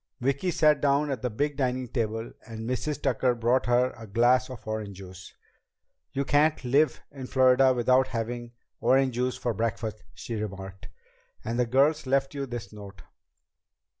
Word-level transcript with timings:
Vicki 0.19 0.49
sat 0.49 0.81
down 0.81 1.11
at 1.11 1.21
the 1.21 1.29
big 1.29 1.57
dining 1.57 1.87
table 1.87 2.31
and 2.47 2.67
Mrs. 2.67 2.99
Tucker 3.03 3.35
brought 3.35 3.67
her 3.67 3.93
a 3.95 4.07
glass 4.07 4.49
of 4.49 4.65
orange 4.67 4.97
juice. 4.97 5.31
"You 6.11 6.25
can't 6.25 6.65
live 6.65 7.01
in 7.11 7.27
Florida 7.27 7.71
without 7.71 8.07
having 8.07 8.53
orange 8.79 9.13
juice 9.13 9.37
for 9.37 9.53
breakfast," 9.53 10.01
she 10.15 10.33
remarked. 10.41 10.87
"And 11.45 11.59
the 11.59 11.67
girls 11.67 12.07
left 12.07 12.33
you 12.33 12.47
this 12.47 12.73
note." 12.73 13.03